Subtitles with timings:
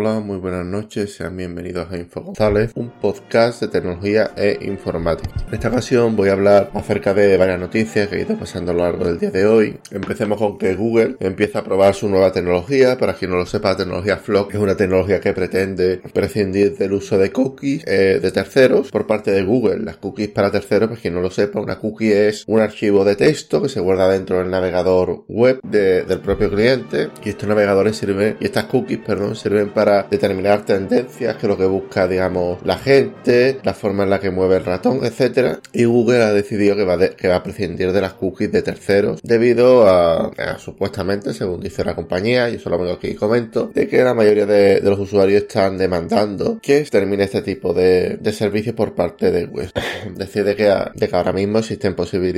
[0.00, 5.34] Hola, muy buenas noches, sean bienvenidos a Info González, un podcast de tecnología e informática.
[5.48, 8.74] En esta ocasión voy a hablar acerca de varias noticias que he ido pasando a
[8.74, 9.76] lo largo del día de hoy.
[9.90, 12.96] Empecemos con que Google empieza a probar su nueva tecnología.
[12.96, 16.92] Para quien no lo sepa, la tecnología Flock es una tecnología que pretende prescindir del
[16.92, 19.80] uso de cookies eh, de terceros por parte de Google.
[19.80, 23.16] Las cookies para terceros, para quien no lo sepa, una cookie es un archivo de
[23.16, 28.36] texto que se guarda dentro del navegador web del propio cliente y estos navegadores sirven
[28.38, 33.58] y estas cookies, perdón, sirven para determinar tendencias, que lo que busca, digamos, la gente,
[33.62, 35.60] la forma en la que mueve el ratón, etcétera.
[35.72, 39.20] Y Google ha decidido que va, que va a prescindir de las cookies de terceros
[39.22, 43.88] debido a, supuestamente, según dice la compañía, y eso lo vengo aquí y comento, de
[43.88, 48.94] que la mayoría de, los usuarios están demandando que termine este tipo de, servicios por
[48.94, 49.70] parte de Google.
[50.16, 52.28] Decide que, de que ahora mismo existen posibilidades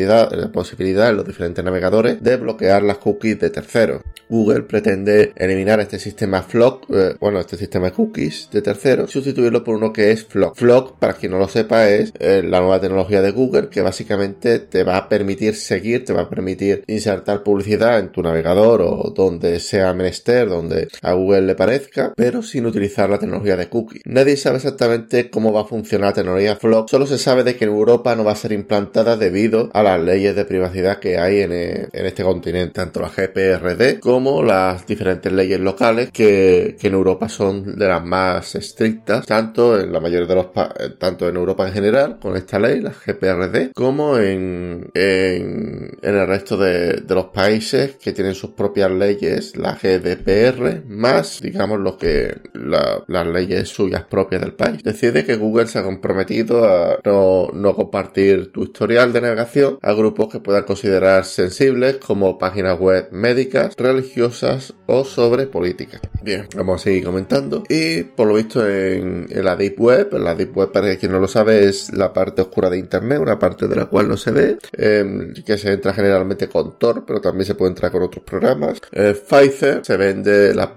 [0.48, 4.02] posibilidad en los diferentes navegadores de bloquear las cookies de terceros.
[4.28, 9.64] Google pretende eliminar este sistema Flock, eh, bueno, este sistema de cookies de terceros, sustituirlo
[9.64, 10.56] por uno que es Flock.
[10.56, 14.58] Flock, para quien no lo sepa, es eh, la nueva tecnología de Google que básicamente
[14.58, 19.12] te va a permitir seguir, te va a permitir insertar publicidad en tu navegador o
[19.14, 24.02] donde sea menester, donde a Google le parezca, pero sin utilizar la tecnología de cookies.
[24.04, 27.64] Nadie sabe exactamente cómo va a funcionar la tecnología Flock, solo se sabe de que
[27.64, 31.40] en Europa no va a ser implantada debido a las leyes de privacidad que hay
[31.40, 36.94] en, eh, en este continente, tanto la GPRD como las diferentes leyes locales que, en
[36.94, 41.36] Europa son de las más estrictas, tanto en la mayoría de los eh, tanto en
[41.36, 47.26] Europa en general, con esta ley, la GPRD, como en, en, el resto de, los
[47.26, 54.04] países que tienen sus propias leyes, la GDPR, más, digamos, lo que las leyes suyas
[54.04, 54.82] propias del país.
[54.82, 59.92] Decide que Google se ha comprometido a no, no compartir tu historial de navegación a
[59.92, 66.00] grupos que puedan considerar sensibles como páginas web médicas, religiosas, o sobre política.
[66.22, 67.64] Bien, vamos a seguir comentando.
[67.68, 71.28] Y por lo visto en, la Deep Web, la Deep Web para quien no lo
[71.28, 74.58] sabe es la parte oscura de Internet, una parte de la cual no se ve,
[74.72, 78.80] em, que se entra generalmente con Tor, pero también se puede entrar con otros programas.
[78.92, 80.74] Eh, Pfizer se vende la,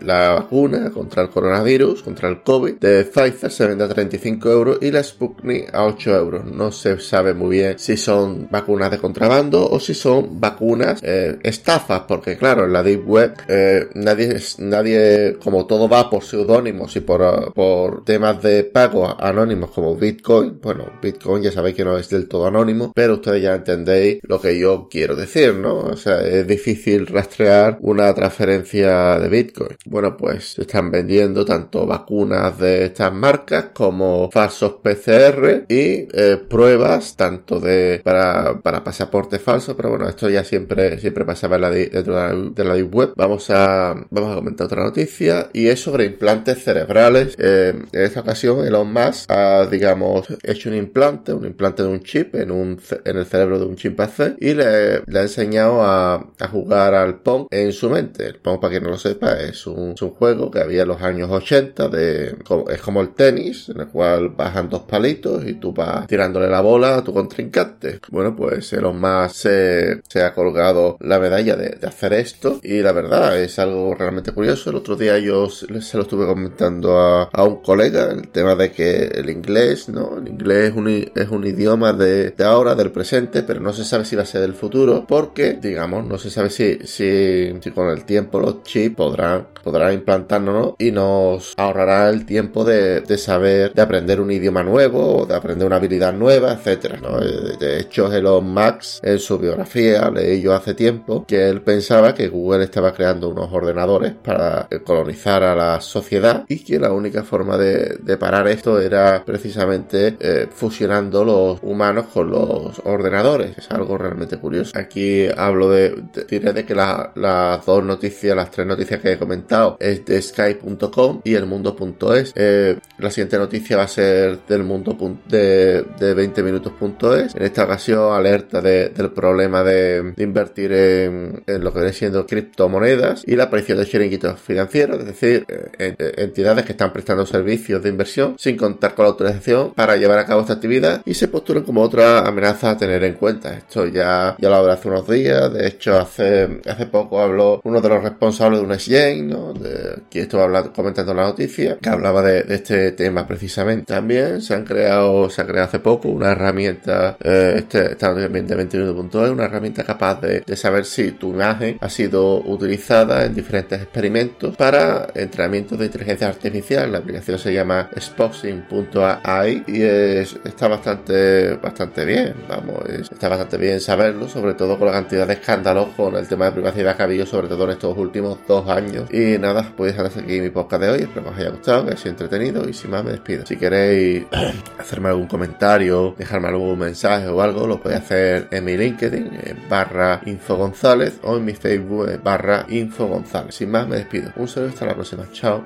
[0.00, 4.78] la vacuna contra el coronavirus, contra el COVID, de Pfizer se vende a 35 euros
[4.80, 6.44] y la Sputnik a 8 euros.
[6.44, 11.38] No se sabe muy bien si son vacunas de contrabando o si son vacunas eh,
[11.42, 16.94] estafas, porque claro, en la Deep Web eh, nadie, nadie, como todo va por seudónimos
[16.96, 21.96] y por, por temas de pago anónimos como Bitcoin, bueno, Bitcoin ya sabéis que no
[21.96, 25.78] es del todo anónimo, pero ustedes ya entendéis lo que yo quiero decir, ¿no?
[25.78, 29.78] O sea, es difícil rastrear una transferencia de Bitcoin.
[29.86, 36.38] Bueno, pues se están vendiendo tanto vacunas de estas marcas como falsos PCR y eh,
[36.50, 41.62] pruebas tanto de para, para pasaporte falso, pero bueno, esto ya siempre, siempre pasaba en
[41.62, 42.14] la, dentro
[42.50, 43.12] de la, Deep Web.
[43.16, 47.34] Vamos a, vamos a comentar otra noticia y es sobre implantes cerebrales.
[47.38, 52.02] Eh, en esta ocasión Elon Musk ha, digamos, hecho un implante, un implante de un
[52.02, 56.14] chip en, un, en el cerebro de un chimpancé y le, le ha enseñado a,
[56.38, 58.26] a jugar al Pong en su mente.
[58.26, 61.02] El Pong, para quien no lo sepa, es un un, juego que había en los
[61.02, 62.36] años 80 de,
[62.70, 66.60] es como el tenis, en el cual bajan dos palitos y tú vas tirándole la
[66.60, 68.00] bola a tu contrincante.
[68.10, 72.92] Bueno, pues Elon Musk se, se ha colgado la medalla de, hacer esto y la
[72.92, 74.70] verdad es algo realmente curioso.
[74.70, 78.72] El otro día yo se lo estuve comentando a, a un colega el tema de
[78.72, 80.18] que el inglés, ¿no?
[80.18, 83.84] El inglés es un, es un idioma de, de ahora, del presente, pero no se
[83.84, 87.88] sabe si va a ser del futuro porque, digamos, no se sabe si, si, con
[87.88, 93.82] el tiempo los chips podrán podrá implantárnoslo y nos ahorrará el tiempo de, saber, de
[93.82, 96.98] aprender un idioma nuevo, de aprender una habilidad nueva, etcétera.
[97.22, 102.14] Eh, de hecho, Elon Max en su biografía leí yo hace tiempo que él pensaba
[102.14, 107.22] que Google estaba creando unos ordenadores para colonizar a la sociedad y que la única
[107.22, 113.58] forma de, parar esto era precisamente eh, fusionando los humanos con los ordenadores.
[113.58, 114.72] Es algo realmente curioso.
[114.78, 119.76] Aquí hablo de, diré de que las dos noticias, las tres noticias que he comentado
[119.80, 122.32] es de sky.com y el mundo.es.
[122.36, 124.96] Eh, la siguiente noticia va a ser del mundo
[125.28, 127.34] de, de 20 minutos.es.
[127.34, 133.36] En esta ocasión, alerta del problema de, invertir en, lo que viene siendo criptomonedas y
[133.36, 138.36] la aparición de chiringuitos financieros, es decir, eh, entidades que están prestando servicios de inversión
[138.38, 141.82] sin contar con la autorización para llevar a cabo esta actividad y se postulan como
[141.82, 143.54] otra amenaza a tener en cuenta.
[143.54, 147.80] Esto ya, ya lo hablé hace unos días, de hecho hace, hace poco habló uno
[147.80, 149.52] de los responsables de un exchange, ¿no?
[149.52, 153.86] De, que esto hablando, comentando la noticia, que hablaba de, este tema precisamente.
[153.86, 158.32] También se han creado, se ha creado hace poco una herramienta, eh, este, está en
[158.32, 164.56] 2021.es, una herramienta capaz de, saber si tu imagen ha sido utilizada en diferentes experimentos
[164.56, 166.92] para entrenamiento de inteligencia artificial.
[166.92, 172.34] La aplicación se llama Spoxing.ai y está bastante, bastante bien.
[172.48, 176.46] Vamos, está bastante bien saberlo, sobre todo con la cantidad de escándalos con el tema
[176.46, 179.12] de privacidad que ha habido, sobre todo en estos últimos dos años.
[179.12, 181.00] Y nada, podéis dejar aquí mi podcast de hoy.
[181.02, 183.46] Espero que os haya gustado, que haya sido entretenido y sin más me despido.
[183.46, 184.24] Si queréis
[184.78, 189.30] hacerme algún comentario, dejarme algún mensaje o algo, lo podéis hacer en mi LinkedIn,
[189.68, 193.54] barra Info González o en mi Facebook barra Info González.
[193.54, 194.32] Sin más me despido.
[194.36, 195.26] Un saludo hasta la próxima.
[195.32, 195.60] Chao.